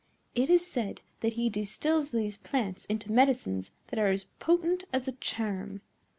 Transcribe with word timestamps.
It 0.33 0.49
is 0.49 0.65
said 0.65 1.01
that 1.19 1.33
he 1.33 1.47
distils 1.47 2.09
these 2.09 2.39
plants 2.39 2.85
into 2.85 3.11
medicines 3.11 3.69
that 3.89 3.99
are 3.99 4.07
as 4.09 4.25
potent 4.39 4.83
as 4.91 5.07
a 5.07 5.11
charm. 5.11 5.81